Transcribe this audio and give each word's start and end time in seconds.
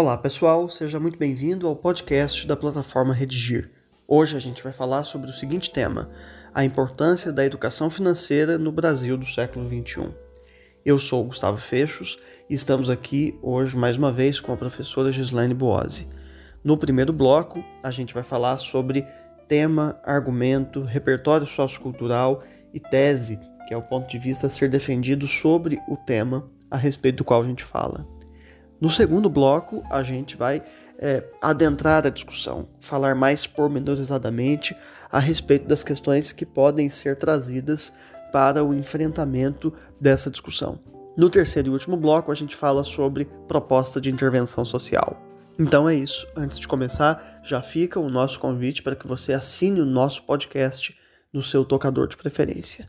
Olá 0.00 0.16
pessoal, 0.16 0.68
seja 0.68 1.00
muito 1.00 1.18
bem-vindo 1.18 1.66
ao 1.66 1.74
podcast 1.74 2.46
da 2.46 2.56
plataforma 2.56 3.12
Redigir. 3.12 3.68
Hoje 4.06 4.36
a 4.36 4.38
gente 4.38 4.62
vai 4.62 4.72
falar 4.72 5.02
sobre 5.02 5.28
o 5.28 5.32
seguinte 5.32 5.72
tema: 5.72 6.08
a 6.54 6.64
importância 6.64 7.32
da 7.32 7.44
educação 7.44 7.90
financeira 7.90 8.56
no 8.58 8.70
Brasil 8.70 9.16
do 9.18 9.24
século 9.24 9.66
XXI. 9.66 10.14
Eu 10.84 11.00
sou 11.00 11.24
Gustavo 11.24 11.56
Fechos 11.56 12.16
e 12.48 12.54
estamos 12.54 12.88
aqui 12.88 13.36
hoje 13.42 13.76
mais 13.76 13.98
uma 13.98 14.12
vez 14.12 14.40
com 14.40 14.52
a 14.52 14.56
professora 14.56 15.10
Gislaine 15.10 15.52
Boazzi. 15.52 16.06
No 16.62 16.78
primeiro 16.78 17.12
bloco, 17.12 17.64
a 17.82 17.90
gente 17.90 18.14
vai 18.14 18.22
falar 18.22 18.58
sobre 18.58 19.04
tema, 19.48 20.00
argumento, 20.04 20.80
repertório 20.80 21.44
sociocultural 21.44 22.40
e 22.72 22.78
tese, 22.78 23.40
que 23.66 23.74
é 23.74 23.76
o 23.76 23.82
ponto 23.82 24.08
de 24.08 24.16
vista 24.16 24.46
a 24.46 24.50
ser 24.50 24.70
defendido 24.70 25.26
sobre 25.26 25.80
o 25.88 25.96
tema 25.96 26.48
a 26.70 26.76
respeito 26.76 27.16
do 27.16 27.24
qual 27.24 27.42
a 27.42 27.46
gente 27.46 27.64
fala. 27.64 28.06
No 28.80 28.88
segundo 28.88 29.28
bloco, 29.28 29.82
a 29.90 30.04
gente 30.04 30.36
vai 30.36 30.62
é, 30.98 31.24
adentrar 31.42 32.06
a 32.06 32.10
discussão, 32.10 32.68
falar 32.78 33.14
mais 33.14 33.44
pormenorizadamente 33.44 34.76
a 35.10 35.18
respeito 35.18 35.66
das 35.66 35.82
questões 35.82 36.32
que 36.32 36.46
podem 36.46 36.88
ser 36.88 37.16
trazidas 37.16 37.92
para 38.32 38.62
o 38.62 38.72
enfrentamento 38.72 39.72
dessa 40.00 40.30
discussão. 40.30 40.78
No 41.16 41.28
terceiro 41.28 41.68
e 41.68 41.72
último 41.72 41.96
bloco, 41.96 42.30
a 42.30 42.34
gente 42.34 42.54
fala 42.54 42.84
sobre 42.84 43.24
proposta 43.48 44.00
de 44.00 44.10
intervenção 44.10 44.64
social. 44.64 45.20
Então 45.58 45.88
é 45.88 45.94
isso. 45.96 46.24
Antes 46.36 46.56
de 46.56 46.68
começar, 46.68 47.40
já 47.42 47.60
fica 47.60 47.98
o 47.98 48.08
nosso 48.08 48.38
convite 48.38 48.80
para 48.80 48.94
que 48.94 49.08
você 49.08 49.32
assine 49.32 49.80
o 49.80 49.84
nosso 49.84 50.22
podcast 50.22 50.96
no 51.32 51.42
seu 51.42 51.64
tocador 51.64 52.06
de 52.06 52.16
preferência. 52.16 52.88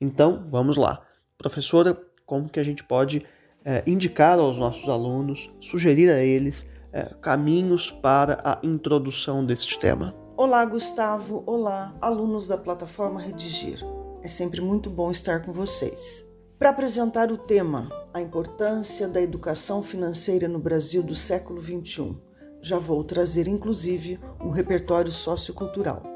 Então, 0.00 0.46
vamos 0.48 0.76
lá. 0.76 1.02
Professora, 1.38 1.98
como 2.24 2.48
que 2.48 2.60
a 2.60 2.62
gente 2.62 2.84
pode 2.84 3.24
é, 3.64 3.82
indicar 3.86 4.38
aos 4.38 4.56
nossos 4.56 4.88
alunos, 4.88 5.50
sugerir 5.60 6.10
a 6.10 6.20
eles 6.20 6.66
é, 6.92 7.02
caminhos 7.20 7.90
para 7.90 8.40
a 8.44 8.60
introdução 8.62 9.44
deste 9.44 9.78
tema? 9.78 10.14
Olá, 10.36 10.64
Gustavo. 10.64 11.42
Olá, 11.46 11.94
alunos 12.00 12.46
da 12.46 12.56
plataforma 12.56 13.20
Redigir. 13.20 13.84
É 14.22 14.28
sempre 14.28 14.60
muito 14.60 14.88
bom 14.88 15.10
estar 15.10 15.42
com 15.42 15.52
vocês. 15.52 16.26
Para 16.58 16.70
apresentar 16.70 17.30
o 17.30 17.36
tema, 17.36 17.88
a 18.14 18.20
importância 18.20 19.08
da 19.08 19.20
educação 19.20 19.82
financeira 19.82 20.48
no 20.48 20.58
Brasil 20.58 21.02
do 21.02 21.14
século 21.14 21.60
XXI, 21.60 22.16
já 22.62 22.78
vou 22.78 23.04
trazer 23.04 23.46
inclusive 23.48 24.18
um 24.40 24.50
repertório 24.50 25.12
sociocultural. 25.12 26.13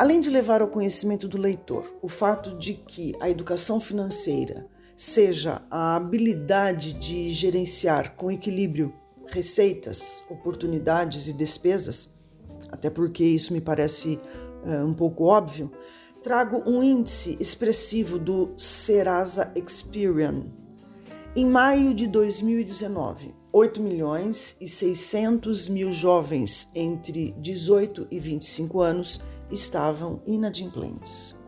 Além 0.00 0.18
de 0.18 0.30
levar 0.30 0.62
ao 0.62 0.68
conhecimento 0.68 1.28
do 1.28 1.36
leitor 1.36 1.94
o 2.00 2.08
fato 2.08 2.56
de 2.56 2.72
que 2.72 3.12
a 3.20 3.28
educação 3.28 3.78
financeira 3.78 4.66
seja 4.96 5.60
a 5.70 5.94
habilidade 5.94 6.94
de 6.94 7.30
gerenciar 7.34 8.16
com 8.16 8.32
equilíbrio 8.32 8.94
receitas, 9.26 10.24
oportunidades 10.30 11.28
e 11.28 11.34
despesas, 11.34 12.08
até 12.72 12.88
porque 12.88 13.22
isso 13.22 13.52
me 13.52 13.60
parece 13.60 14.18
uh, 14.64 14.86
um 14.86 14.94
pouco 14.94 15.24
óbvio, 15.24 15.70
trago 16.22 16.62
um 16.66 16.82
índice 16.82 17.36
expressivo 17.38 18.18
do 18.18 18.54
Serasa 18.56 19.52
Experian. 19.54 20.46
Em 21.36 21.44
maio 21.44 21.92
de 21.92 22.06
2019, 22.06 23.34
8 23.52 23.82
milhões 23.82 24.56
e 24.58 24.66
600 24.66 25.68
mil 25.68 25.92
jovens 25.92 26.68
entre 26.74 27.32
18 27.32 28.08
e 28.10 28.18
25 28.18 28.80
anos 28.80 29.20
estavam 29.50 30.22
inadimplentes. 30.26 31.38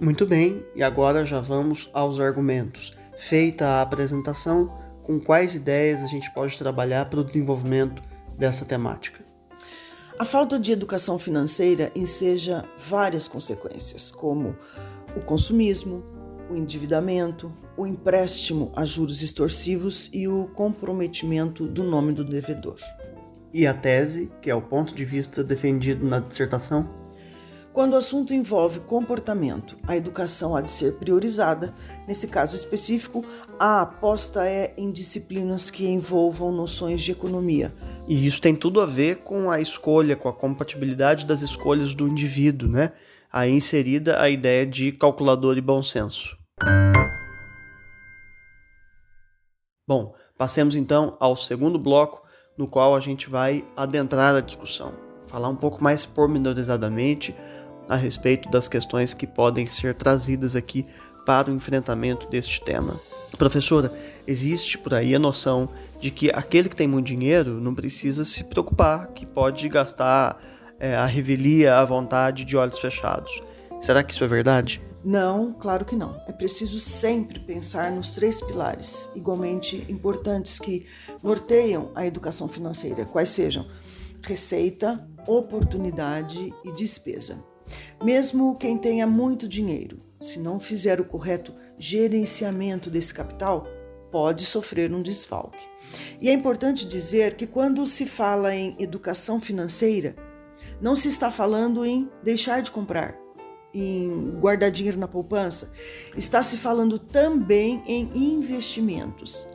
Muito 0.00 0.26
bem, 0.26 0.64
e 0.74 0.82
agora 0.82 1.24
já 1.24 1.40
vamos 1.40 1.88
aos 1.92 2.18
argumentos. 2.18 2.96
Feita 3.16 3.66
a 3.66 3.82
apresentação, 3.82 4.72
com 5.02 5.20
quais 5.20 5.54
ideias 5.54 6.02
a 6.02 6.06
gente 6.06 6.32
pode 6.34 6.58
trabalhar 6.58 7.08
para 7.08 7.20
o 7.20 7.24
desenvolvimento 7.24 8.02
dessa 8.36 8.64
temática? 8.64 9.24
A 10.18 10.24
falta 10.24 10.58
de 10.58 10.72
educação 10.72 11.18
financeira 11.18 11.90
enseja 11.94 12.64
várias 12.76 13.26
consequências, 13.26 14.10
como 14.10 14.56
o 15.16 15.24
consumismo, 15.24 16.04
o 16.50 16.56
endividamento, 16.56 17.52
o 17.76 17.86
empréstimo 17.86 18.70
a 18.76 18.84
juros 18.84 19.22
extorsivos 19.22 20.10
e 20.12 20.28
o 20.28 20.48
comprometimento 20.48 21.66
do 21.66 21.82
nome 21.82 22.12
do 22.12 22.24
devedor. 22.24 22.76
E 23.52 23.66
a 23.66 23.74
tese, 23.74 24.30
que 24.40 24.50
é 24.50 24.54
o 24.54 24.62
ponto 24.62 24.94
de 24.94 25.04
vista 25.04 25.42
defendido 25.42 26.06
na 26.06 26.18
dissertação? 26.18 27.01
Quando 27.72 27.94
o 27.94 27.96
assunto 27.96 28.34
envolve 28.34 28.80
comportamento, 28.80 29.78
a 29.86 29.96
educação 29.96 30.54
há 30.54 30.60
de 30.60 30.70
ser 30.70 30.98
priorizada. 30.98 31.72
Nesse 32.06 32.28
caso 32.28 32.54
específico, 32.54 33.24
a 33.58 33.80
aposta 33.80 34.46
é 34.46 34.74
em 34.76 34.92
disciplinas 34.92 35.70
que 35.70 35.86
envolvam 35.86 36.52
noções 36.52 37.00
de 37.00 37.12
economia. 37.12 37.72
E 38.06 38.26
isso 38.26 38.42
tem 38.42 38.54
tudo 38.54 38.78
a 38.78 38.84
ver 38.84 39.22
com 39.22 39.50
a 39.50 39.58
escolha, 39.58 40.14
com 40.14 40.28
a 40.28 40.34
compatibilidade 40.34 41.24
das 41.24 41.40
escolhas 41.40 41.94
do 41.94 42.06
indivíduo, 42.06 42.68
né? 42.68 42.92
Aí 43.32 43.50
inserida 43.50 44.20
a 44.20 44.28
ideia 44.28 44.66
de 44.66 44.92
calculador 44.92 45.56
e 45.56 45.62
bom 45.62 45.82
senso. 45.82 46.36
Bom, 49.88 50.14
passemos 50.36 50.74
então 50.74 51.16
ao 51.18 51.34
segundo 51.34 51.78
bloco, 51.78 52.22
no 52.56 52.68
qual 52.68 52.94
a 52.94 53.00
gente 53.00 53.30
vai 53.30 53.64
adentrar 53.74 54.34
a 54.34 54.40
discussão, 54.40 54.92
falar 55.26 55.48
um 55.48 55.56
pouco 55.56 55.82
mais 55.82 56.04
pormenorizadamente 56.04 57.34
a 57.92 57.96
respeito 57.96 58.48
das 58.48 58.68
questões 58.68 59.12
que 59.12 59.26
podem 59.26 59.66
ser 59.66 59.94
trazidas 59.94 60.56
aqui 60.56 60.86
para 61.26 61.50
o 61.50 61.54
enfrentamento 61.54 62.26
deste 62.28 62.64
tema. 62.64 62.98
Professora, 63.36 63.92
existe 64.26 64.78
por 64.78 64.94
aí 64.94 65.14
a 65.14 65.18
noção 65.18 65.68
de 66.00 66.10
que 66.10 66.30
aquele 66.30 66.70
que 66.70 66.76
tem 66.76 66.88
muito 66.88 67.06
dinheiro 67.06 67.60
não 67.60 67.74
precisa 67.74 68.24
se 68.24 68.44
preocupar, 68.44 69.08
que 69.08 69.26
pode 69.26 69.68
gastar 69.68 70.38
é, 70.80 70.94
a 70.94 71.04
revelia 71.04 71.76
à 71.76 71.84
vontade 71.84 72.46
de 72.46 72.56
olhos 72.56 72.78
fechados. 72.78 73.42
Será 73.78 74.02
que 74.02 74.12
isso 74.12 74.24
é 74.24 74.28
verdade? 74.28 74.80
Não, 75.04 75.52
claro 75.52 75.84
que 75.84 75.96
não. 75.96 76.18
É 76.26 76.32
preciso 76.32 76.80
sempre 76.80 77.40
pensar 77.40 77.90
nos 77.90 78.10
três 78.10 78.40
pilares 78.40 79.08
igualmente 79.14 79.84
importantes 79.88 80.58
que 80.58 80.86
norteiam 81.22 81.90
a 81.94 82.06
educação 82.06 82.48
financeira, 82.48 83.04
quais 83.04 83.28
sejam 83.28 83.66
receita, 84.22 85.04
oportunidade 85.26 86.54
e 86.64 86.72
despesa. 86.72 87.51
Mesmo 88.02 88.56
quem 88.56 88.76
tenha 88.76 89.06
muito 89.06 89.48
dinheiro, 89.48 90.00
se 90.20 90.38
não 90.38 90.58
fizer 90.58 91.00
o 91.00 91.04
correto 91.04 91.54
gerenciamento 91.78 92.88
desse 92.90 93.12
capital, 93.12 93.66
pode 94.10 94.44
sofrer 94.44 94.92
um 94.92 95.02
desfalque. 95.02 95.66
E 96.20 96.28
é 96.28 96.32
importante 96.32 96.86
dizer 96.86 97.34
que 97.34 97.46
quando 97.46 97.86
se 97.86 98.06
fala 98.06 98.54
em 98.54 98.76
educação 98.78 99.40
financeira, 99.40 100.14
não 100.80 100.94
se 100.94 101.08
está 101.08 101.30
falando 101.30 101.84
em 101.84 102.10
deixar 102.22 102.60
de 102.60 102.70
comprar, 102.70 103.16
em 103.72 104.32
guardar 104.38 104.70
dinheiro 104.70 104.98
na 104.98 105.08
poupança, 105.08 105.70
está 106.16 106.42
se 106.42 106.56
falando 106.56 106.98
também 106.98 107.82
em 107.86 108.10
investimentos. 108.14 109.48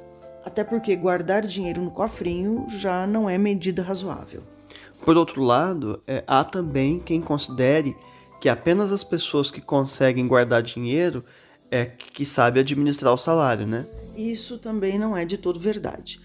Até 0.44 0.64
porque 0.64 0.96
guardar 0.96 1.42
dinheiro 1.44 1.82
no 1.82 1.92
cofrinho 1.92 2.66
já 2.70 3.06
não 3.06 3.30
é 3.30 3.38
medida 3.38 3.84
razoável. 3.84 4.57
Por 5.04 5.16
outro 5.18 5.42
lado, 5.42 6.02
é, 6.06 6.24
há 6.28 6.44
também 6.44 7.00
quem 7.00 7.22
considere 7.22 7.96
que 8.40 8.50
apenas 8.50 8.92
as 8.92 9.04
pessoas 9.04 9.50
que 9.50 9.62
conseguem 9.62 10.28
guardar 10.28 10.62
dinheiro 10.62 11.24
é 11.72 11.86
que 11.86 12.26
sabe 12.26 12.60
administrar 12.60 13.14
o 13.14 13.18
salário, 13.18 13.66
né? 13.66 13.88
Isso 14.16 14.58
também 14.58 14.98
não 14.98 15.16
é 15.16 15.26
de 15.26 15.38
todo 15.38 15.60
verdade. 15.60 16.20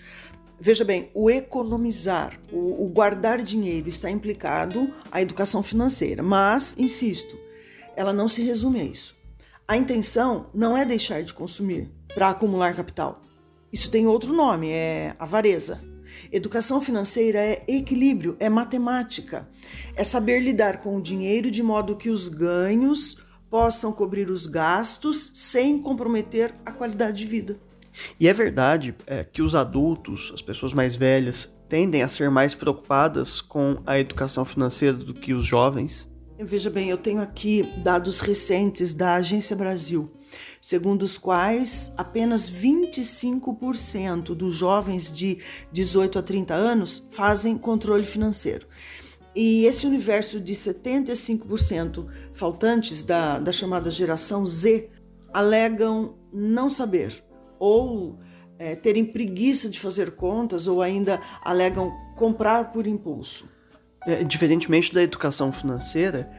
Veja 0.60 0.84
bem, 0.84 1.10
o 1.14 1.28
economizar, 1.28 2.38
o, 2.52 2.84
o 2.84 2.88
guardar 2.88 3.42
dinheiro 3.42 3.88
está 3.88 4.10
implicado 4.10 4.88
à 5.10 5.20
educação 5.20 5.62
financeira, 5.62 6.22
mas, 6.22 6.76
insisto, 6.78 7.36
ela 7.96 8.12
não 8.12 8.28
se 8.28 8.44
resume 8.44 8.80
a 8.80 8.84
isso. 8.84 9.16
A 9.66 9.76
intenção 9.76 10.46
não 10.54 10.76
é 10.76 10.84
deixar 10.84 11.22
de 11.22 11.34
consumir 11.34 11.90
para 12.14 12.28
acumular 12.28 12.76
capital. 12.76 13.20
Isso 13.72 13.90
tem 13.90 14.06
outro 14.06 14.32
nome, 14.32 14.70
é 14.70 15.16
avareza. 15.18 15.80
Educação 16.32 16.80
financeira 16.80 17.38
é 17.38 17.62
equilíbrio, 17.68 18.38
é 18.40 18.48
matemática, 18.48 19.46
é 19.94 20.02
saber 20.02 20.40
lidar 20.40 20.78
com 20.78 20.96
o 20.96 21.02
dinheiro 21.02 21.50
de 21.50 21.62
modo 21.62 21.94
que 21.94 22.08
os 22.08 22.30
ganhos 22.30 23.18
possam 23.50 23.92
cobrir 23.92 24.30
os 24.30 24.46
gastos 24.46 25.30
sem 25.34 25.78
comprometer 25.78 26.54
a 26.64 26.72
qualidade 26.72 27.18
de 27.18 27.26
vida. 27.26 27.60
E 28.18 28.26
é 28.26 28.32
verdade 28.32 28.94
é, 29.06 29.22
que 29.22 29.42
os 29.42 29.54
adultos, 29.54 30.32
as 30.32 30.40
pessoas 30.40 30.72
mais 30.72 30.96
velhas, 30.96 31.54
tendem 31.68 32.02
a 32.02 32.08
ser 32.08 32.30
mais 32.30 32.54
preocupadas 32.54 33.42
com 33.42 33.82
a 33.84 33.98
educação 33.98 34.42
financeira 34.42 34.96
do 34.96 35.12
que 35.12 35.34
os 35.34 35.44
jovens? 35.44 36.10
Veja 36.38 36.70
bem, 36.70 36.88
eu 36.88 36.96
tenho 36.96 37.20
aqui 37.20 37.62
dados 37.84 38.20
recentes 38.20 38.94
da 38.94 39.16
Agência 39.16 39.54
Brasil 39.54 40.10
segundo 40.62 41.02
os 41.02 41.18
quais 41.18 41.92
apenas 41.96 42.48
25% 42.48 44.32
dos 44.32 44.54
jovens 44.54 45.12
de 45.12 45.38
18 45.72 46.20
a 46.20 46.22
30 46.22 46.54
anos 46.54 47.04
fazem 47.10 47.58
controle 47.58 48.04
financeiro. 48.04 48.68
E 49.34 49.66
esse 49.66 49.86
universo 49.86 50.38
de 50.38 50.54
75% 50.54 52.06
faltantes 52.32 53.02
da, 53.02 53.40
da 53.40 53.50
chamada 53.50 53.90
geração 53.90 54.46
Z 54.46 54.88
alegam 55.34 56.14
não 56.32 56.70
saber 56.70 57.24
ou 57.58 58.20
é, 58.56 58.76
terem 58.76 59.04
preguiça 59.04 59.68
de 59.68 59.80
fazer 59.80 60.12
contas 60.12 60.68
ou 60.68 60.80
ainda 60.80 61.20
alegam 61.42 61.92
comprar 62.16 62.70
por 62.70 62.86
impulso. 62.86 63.50
É, 64.06 64.22
diferentemente 64.22 64.94
da 64.94 65.02
educação 65.02 65.50
financeira, 65.50 66.30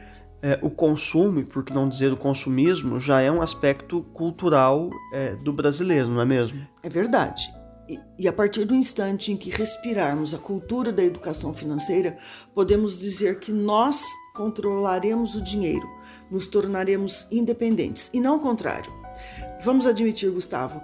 é, 0.44 0.58
o 0.60 0.68
consumo, 0.68 1.42
por 1.42 1.64
que 1.64 1.72
não 1.72 1.88
dizer 1.88 2.12
o 2.12 2.18
consumismo, 2.18 3.00
já 3.00 3.22
é 3.22 3.32
um 3.32 3.40
aspecto 3.40 4.02
cultural 4.12 4.90
é, 5.10 5.34
do 5.36 5.54
brasileiro, 5.54 6.08
não 6.08 6.20
é 6.20 6.24
mesmo? 6.26 6.60
É 6.82 6.88
verdade. 6.90 7.50
E, 7.88 7.98
e 8.18 8.28
a 8.28 8.32
partir 8.32 8.66
do 8.66 8.74
instante 8.74 9.32
em 9.32 9.38
que 9.38 9.48
respirarmos 9.48 10.34
a 10.34 10.38
cultura 10.38 10.92
da 10.92 11.02
educação 11.02 11.54
financeira, 11.54 12.14
podemos 12.54 12.98
dizer 12.98 13.38
que 13.38 13.52
nós 13.52 14.04
controlaremos 14.34 15.34
o 15.34 15.40
dinheiro, 15.40 15.88
nos 16.30 16.46
tornaremos 16.46 17.26
independentes, 17.30 18.10
e 18.12 18.20
não 18.20 18.36
o 18.36 18.40
contrário. 18.40 18.92
Vamos 19.62 19.86
admitir, 19.86 20.30
Gustavo, 20.30 20.82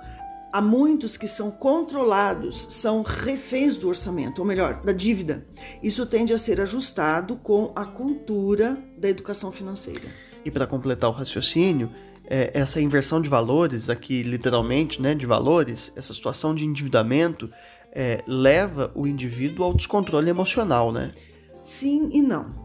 há 0.52 0.60
muitos 0.60 1.16
que 1.16 1.28
são 1.28 1.50
controlados, 1.50 2.66
são 2.70 3.02
reféns 3.02 3.76
do 3.76 3.88
orçamento, 3.88 4.40
ou 4.40 4.46
melhor, 4.46 4.82
da 4.82 4.92
dívida. 4.92 5.46
Isso 5.82 6.04
tende 6.06 6.32
a 6.32 6.38
ser 6.38 6.60
ajustado 6.60 7.36
com 7.36 7.72
a 7.74 7.84
cultura 7.84 8.82
da 8.96 9.08
educação 9.08 9.50
financeira. 9.52 10.08
E 10.44 10.50
para 10.50 10.66
completar 10.66 11.10
o 11.10 11.12
raciocínio, 11.12 11.90
é, 12.24 12.50
essa 12.54 12.80
inversão 12.80 13.20
de 13.20 13.28
valores, 13.28 13.90
aqui 13.90 14.22
literalmente, 14.22 15.02
né, 15.02 15.14
de 15.14 15.26
valores, 15.26 15.92
essa 15.96 16.14
situação 16.14 16.54
de 16.54 16.64
endividamento 16.64 17.50
é, 17.92 18.22
leva 18.26 18.92
o 18.94 19.06
indivíduo 19.06 19.64
ao 19.64 19.74
descontrole 19.74 20.30
emocional, 20.30 20.92
né? 20.92 21.12
Sim 21.62 22.08
e 22.12 22.22
não. 22.22 22.59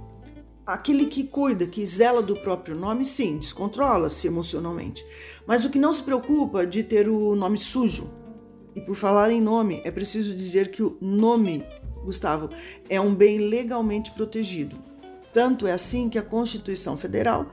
Aquele 0.65 1.05
que 1.05 1.23
cuida, 1.23 1.67
que 1.67 1.85
zela 1.85 2.23
do 2.23 2.35
próprio 2.35 2.75
nome, 2.75 3.05
sim, 3.05 3.37
descontrola-se 3.37 4.25
emocionalmente. 4.25 5.05
Mas 5.45 5.63
o 5.63 5.69
que 5.69 5.77
não 5.77 5.93
se 5.93 6.01
preocupa 6.01 6.65
de 6.65 6.81
ter 6.81 7.07
o 7.07 7.35
nome 7.35 7.59
sujo. 7.59 8.09
E 8.75 8.81
por 8.81 8.95
falar 8.95 9.29
em 9.29 9.39
nome, 9.39 9.79
é 9.85 9.91
preciso 9.91 10.35
dizer 10.35 10.71
que 10.71 10.81
o 10.81 10.97
nome, 10.99 11.63
Gustavo, 12.03 12.49
é 12.89 12.99
um 12.99 13.13
bem 13.13 13.37
legalmente 13.37 14.09
protegido. 14.11 14.75
Tanto 15.31 15.67
é 15.67 15.71
assim 15.71 16.09
que 16.09 16.17
a 16.17 16.23
Constituição 16.23 16.97
Federal 16.97 17.51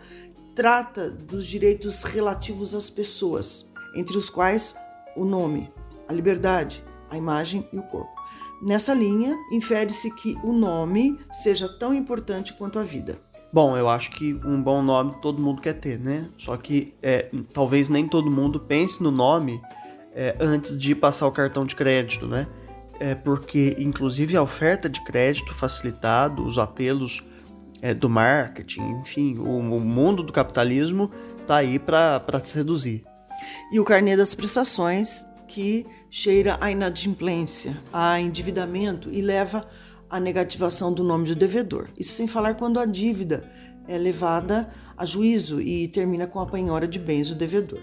trata 0.55 1.11
dos 1.11 1.47
direitos 1.47 2.05
relativos 2.05 2.75
às 2.75 2.89
pessoas, 2.89 3.67
entre 3.95 4.17
os 4.17 4.31
quais 4.31 4.75
o 5.15 5.25
nome, 5.27 5.71
a 6.09 6.15
liberdade, 6.15 6.83
a 7.11 7.17
imagem 7.19 7.69
e 7.73 7.79
o 7.79 7.83
corpo. 7.83 8.22
Nessa 8.63 8.95
linha, 8.95 9.37
infere-se 9.51 10.09
que 10.15 10.39
o 10.45 10.53
nome 10.53 11.19
seja 11.33 11.69
tão 11.69 11.93
importante 11.93 12.53
quanto 12.53 12.79
a 12.79 12.85
vida. 12.85 13.19
Bom, 13.53 13.77
eu 13.77 13.89
acho 13.89 14.13
que 14.13 14.35
um 14.45 14.63
bom 14.63 14.81
nome 14.81 15.17
todo 15.21 15.43
mundo 15.43 15.61
quer 15.61 15.75
ter, 15.75 15.99
né? 15.99 16.29
Só 16.39 16.57
que 16.57 16.95
é, 17.03 17.29
talvez 17.53 17.89
nem 17.89 18.07
todo 18.07 18.31
mundo 18.31 18.61
pense 18.61 19.03
no 19.03 19.11
nome 19.11 19.61
é, 20.15 20.37
antes 20.39 20.79
de 20.79 20.95
passar 20.95 21.27
o 21.27 21.33
cartão 21.33 21.67
de 21.67 21.75
crédito, 21.75 22.27
né? 22.29 22.47
É 23.01 23.17
porque, 23.17 23.75
inclusive, 23.81 24.37
a 24.37 24.43
oferta 24.43 24.89
de 24.89 25.03
crédito 25.05 25.53
facilitado, 25.53 26.45
os 26.45 26.57
apelos 26.57 27.21
é, 27.83 27.93
do 27.93 28.09
marketing, 28.09 29.01
enfim, 29.01 29.37
o, 29.39 29.59
o, 29.59 29.81
mundo 29.81 30.23
do 30.23 30.33
capitalismo 30.33 31.11
está 31.37 31.57
aí 31.57 31.81
para 31.81 32.23
se 32.45 32.57
reduzir. 32.57 33.05
E 33.73 33.81
o 33.81 33.85
carnê 33.85 34.17
das 34.17 34.37
prestações 34.37 35.27
que 35.53 35.87
cheira 36.09 36.57
à 36.63 36.71
inadimplência, 36.71 37.77
a 37.93 38.19
endividamento 38.19 39.11
e 39.11 39.21
leva 39.21 39.67
à 40.09 40.19
negativação 40.19 40.93
do 40.93 41.05
nome 41.05 41.29
do 41.29 41.37
devedor. 41.37 41.89
Isso 41.99 42.15
sem 42.15 42.27
falar 42.27 42.55
quando 42.55 42.81
a 42.81 42.87
dívida 42.87 43.45
é 43.87 43.99
levada 43.99 44.71
a 44.97 45.05
juízo 45.05 45.61
e 45.61 45.89
termina 45.89 46.27
com 46.27 46.41
a 46.41 46.47
penhora 46.47 46.89
de 46.89 46.99
bens 46.99 47.29
do 47.29 47.35
devedor. 47.35 47.81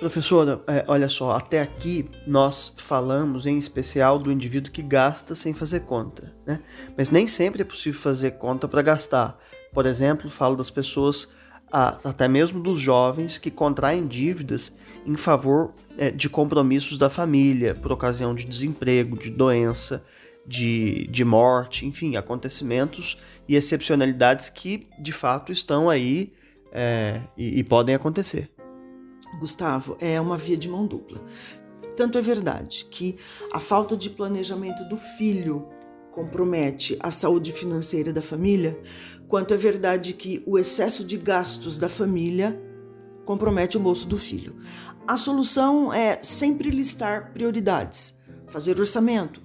Professora, 0.00 0.62
é, 0.66 0.84
olha 0.88 1.08
só, 1.08 1.30
até 1.32 1.60
aqui 1.60 2.08
nós 2.26 2.74
falamos 2.78 3.46
em 3.46 3.56
especial 3.56 4.18
do 4.18 4.32
indivíduo 4.32 4.72
que 4.72 4.82
gasta 4.82 5.34
sem 5.36 5.54
fazer 5.54 5.80
conta, 5.80 6.34
né? 6.44 6.58
Mas 6.96 7.10
nem 7.10 7.28
sempre 7.28 7.62
é 7.62 7.64
possível 7.64 8.00
fazer 8.00 8.32
conta 8.32 8.66
para 8.66 8.82
gastar. 8.82 9.38
Por 9.72 9.86
exemplo, 9.86 10.28
falo 10.28 10.56
das 10.56 10.70
pessoas 10.70 11.28
até 11.70 12.26
mesmo 12.26 12.60
dos 12.60 12.80
jovens 12.80 13.38
que 13.38 13.50
contraem 13.50 14.06
dívidas 14.06 14.72
em 15.06 15.16
favor 15.16 15.72
é, 15.96 16.10
de 16.10 16.28
compromissos 16.28 16.98
da 16.98 17.08
família, 17.08 17.74
por 17.74 17.92
ocasião 17.92 18.34
de 18.34 18.44
desemprego, 18.44 19.16
de 19.16 19.30
doença, 19.30 20.04
de, 20.46 21.06
de 21.08 21.24
morte, 21.24 21.86
enfim, 21.86 22.16
acontecimentos 22.16 23.16
e 23.48 23.54
excepcionalidades 23.54 24.50
que 24.50 24.88
de 24.98 25.12
fato 25.12 25.52
estão 25.52 25.88
aí 25.88 26.32
é, 26.72 27.20
e, 27.36 27.60
e 27.60 27.64
podem 27.64 27.94
acontecer. 27.94 28.50
Gustavo, 29.38 29.96
é 30.00 30.20
uma 30.20 30.36
via 30.36 30.56
de 30.56 30.68
mão 30.68 30.86
dupla. 30.86 31.22
Tanto 31.96 32.18
é 32.18 32.22
verdade 32.22 32.86
que 32.90 33.16
a 33.52 33.60
falta 33.60 33.96
de 33.96 34.10
planejamento 34.10 34.88
do 34.88 34.96
filho 34.96 35.68
compromete 36.20 36.98
a 37.00 37.10
saúde 37.10 37.50
financeira 37.50 38.12
da 38.12 38.20
família, 38.20 38.78
quanto 39.26 39.54
é 39.54 39.56
verdade 39.56 40.12
que 40.12 40.42
o 40.46 40.58
excesso 40.58 41.02
de 41.02 41.16
gastos 41.16 41.78
da 41.78 41.88
família 41.88 42.60
compromete 43.24 43.78
o 43.78 43.80
bolso 43.80 44.06
do 44.06 44.18
filho. 44.18 44.56
A 45.08 45.16
solução 45.16 45.90
é 45.90 46.22
sempre 46.22 46.68
listar 46.68 47.32
prioridades, 47.32 48.14
fazer 48.48 48.78
orçamento, 48.78 49.40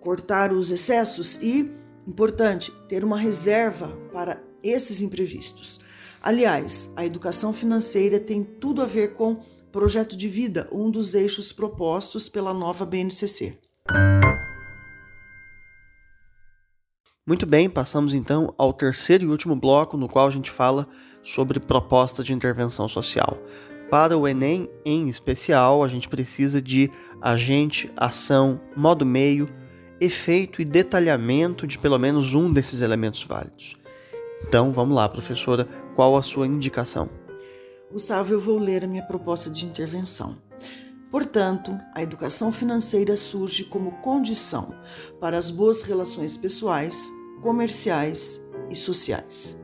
cortar 0.00 0.52
os 0.52 0.70
excessos 0.70 1.36
e, 1.42 1.72
importante, 2.06 2.70
ter 2.88 3.02
uma 3.02 3.18
reserva 3.18 3.88
para 4.12 4.40
esses 4.62 5.00
imprevistos. 5.00 5.80
Aliás, 6.22 6.90
a 6.94 7.04
educação 7.04 7.52
financeira 7.52 8.20
tem 8.20 8.44
tudo 8.44 8.80
a 8.80 8.86
ver 8.86 9.14
com 9.14 9.40
projeto 9.72 10.16
de 10.16 10.28
vida, 10.28 10.68
um 10.70 10.88
dos 10.88 11.14
eixos 11.16 11.50
propostos 11.50 12.28
pela 12.28 12.54
nova 12.54 12.86
BNCC. 12.86 13.58
Muito 17.26 17.46
bem, 17.46 17.70
passamos 17.70 18.12
então 18.12 18.52
ao 18.58 18.70
terceiro 18.70 19.24
e 19.24 19.28
último 19.28 19.56
bloco, 19.56 19.96
no 19.96 20.06
qual 20.06 20.28
a 20.28 20.30
gente 20.30 20.50
fala 20.50 20.86
sobre 21.22 21.58
proposta 21.58 22.22
de 22.22 22.34
intervenção 22.34 22.86
social. 22.86 23.38
Para 23.90 24.18
o 24.18 24.28
Enem, 24.28 24.68
em 24.84 25.08
especial, 25.08 25.82
a 25.82 25.88
gente 25.88 26.06
precisa 26.06 26.60
de 26.60 26.90
agente, 27.22 27.90
ação, 27.96 28.60
modo 28.76 29.06
meio, 29.06 29.48
efeito 29.98 30.60
e 30.60 30.66
detalhamento 30.66 31.66
de 31.66 31.78
pelo 31.78 31.98
menos 31.98 32.34
um 32.34 32.52
desses 32.52 32.82
elementos 32.82 33.22
válidos. 33.22 33.74
Então, 34.46 34.70
vamos 34.70 34.94
lá, 34.94 35.08
professora, 35.08 35.66
qual 35.96 36.18
a 36.18 36.22
sua 36.22 36.46
indicação? 36.46 37.08
Gustavo, 37.90 38.34
eu 38.34 38.40
vou 38.40 38.58
ler 38.58 38.84
a 38.84 38.86
minha 38.86 39.02
proposta 39.02 39.48
de 39.48 39.64
intervenção. 39.64 40.36
Portanto, 41.14 41.78
a 41.94 42.02
educação 42.02 42.50
financeira 42.50 43.16
surge 43.16 43.62
como 43.62 43.92
condição 44.02 44.74
para 45.20 45.38
as 45.38 45.48
boas 45.48 45.80
relações 45.80 46.36
pessoais, 46.36 47.08
comerciais 47.40 48.40
e 48.68 48.74
sociais. 48.74 49.56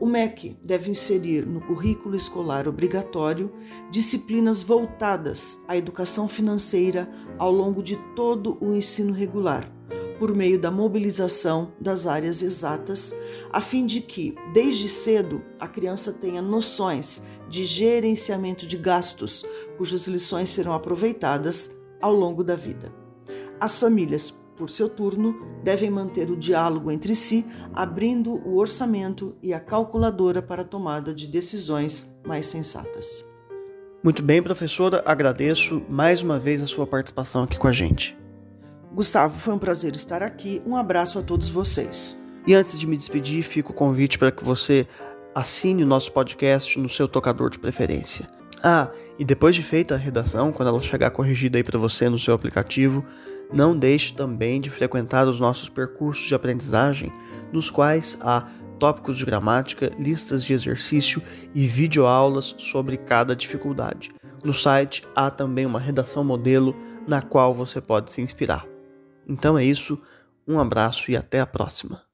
O 0.00 0.06
MEC 0.06 0.56
deve 0.64 0.90
inserir 0.90 1.44
no 1.44 1.60
currículo 1.60 2.16
escolar 2.16 2.66
obrigatório 2.66 3.52
disciplinas 3.90 4.62
voltadas 4.62 5.60
à 5.68 5.76
educação 5.76 6.26
financeira 6.26 7.06
ao 7.38 7.52
longo 7.52 7.82
de 7.82 7.98
todo 8.14 8.56
o 8.64 8.74
ensino 8.74 9.12
regular, 9.12 9.70
por 10.18 10.34
meio 10.34 10.58
da 10.58 10.70
mobilização 10.70 11.72
das 11.80 12.06
áreas 12.06 12.42
exatas, 12.42 13.14
a 13.52 13.60
fim 13.60 13.86
de 13.86 14.00
que, 14.00 14.34
desde 14.52 14.88
cedo, 14.88 15.42
a 15.58 15.68
criança 15.68 16.12
tenha 16.12 16.42
noções 16.42 17.22
de 17.48 17.64
gerenciamento 17.64 18.66
de 18.66 18.76
gastos, 18.76 19.44
cujas 19.76 20.06
lições 20.06 20.48
serão 20.48 20.72
aproveitadas 20.72 21.70
ao 22.00 22.12
longo 22.12 22.42
da 22.42 22.56
vida. 22.56 22.92
As 23.60 23.78
famílias, 23.78 24.30
por 24.56 24.70
seu 24.70 24.88
turno, 24.88 25.34
devem 25.62 25.90
manter 25.90 26.30
o 26.30 26.36
diálogo 26.36 26.90
entre 26.90 27.14
si, 27.14 27.46
abrindo 27.74 28.34
o 28.46 28.56
orçamento 28.56 29.36
e 29.42 29.52
a 29.52 29.60
calculadora 29.60 30.40
para 30.40 30.62
a 30.62 30.64
tomada 30.64 31.14
de 31.14 31.26
decisões 31.26 32.06
mais 32.26 32.46
sensatas. 32.46 33.24
Muito 34.02 34.22
bem, 34.22 34.42
professora, 34.42 35.02
agradeço 35.04 35.82
mais 35.88 36.22
uma 36.22 36.38
vez 36.38 36.62
a 36.62 36.66
sua 36.66 36.86
participação 36.86 37.42
aqui 37.42 37.58
com 37.58 37.66
a 37.66 37.72
gente. 37.72 38.16
Gustavo, 38.96 39.38
foi 39.38 39.52
um 39.52 39.58
prazer 39.58 39.94
estar 39.94 40.22
aqui. 40.22 40.62
Um 40.64 40.74
abraço 40.74 41.18
a 41.18 41.22
todos 41.22 41.50
vocês. 41.50 42.16
E 42.46 42.54
antes 42.54 42.80
de 42.80 42.86
me 42.86 42.96
despedir, 42.96 43.42
fica 43.42 43.70
o 43.70 43.74
convite 43.74 44.18
para 44.18 44.32
que 44.32 44.42
você 44.42 44.86
assine 45.34 45.82
o 45.82 45.86
nosso 45.86 46.10
podcast 46.10 46.78
no 46.78 46.88
seu 46.88 47.06
tocador 47.06 47.50
de 47.50 47.58
preferência. 47.58 48.26
Ah, 48.62 48.90
e 49.18 49.24
depois 49.24 49.54
de 49.54 49.62
feita 49.62 49.92
a 49.94 49.98
redação, 49.98 50.50
quando 50.50 50.68
ela 50.68 50.80
chegar 50.80 51.10
corrigida 51.10 51.58
aí 51.58 51.62
para 51.62 51.78
você 51.78 52.08
no 52.08 52.18
seu 52.18 52.32
aplicativo, 52.32 53.04
não 53.52 53.76
deixe 53.76 54.14
também 54.14 54.62
de 54.62 54.70
frequentar 54.70 55.28
os 55.28 55.38
nossos 55.38 55.68
percursos 55.68 56.26
de 56.26 56.34
aprendizagem, 56.34 57.12
nos 57.52 57.68
quais 57.70 58.16
há 58.22 58.48
tópicos 58.78 59.18
de 59.18 59.26
gramática, 59.26 59.92
listas 59.98 60.42
de 60.42 60.54
exercício 60.54 61.22
e 61.54 61.66
videoaulas 61.66 62.54
sobre 62.56 62.96
cada 62.96 63.36
dificuldade. 63.36 64.10
No 64.42 64.54
site 64.54 65.02
há 65.14 65.30
também 65.30 65.66
uma 65.66 65.78
redação 65.78 66.24
modelo 66.24 66.74
na 67.06 67.20
qual 67.20 67.52
você 67.52 67.78
pode 67.78 68.10
se 68.10 68.22
inspirar. 68.22 68.66
Então 69.26 69.58
é 69.58 69.64
isso, 69.64 70.00
um 70.46 70.58
abraço 70.58 71.10
e 71.10 71.16
até 71.16 71.40
a 71.40 71.46
próxima. 71.46 72.05